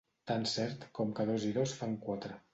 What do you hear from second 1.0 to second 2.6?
com que dos i dos fan quatre.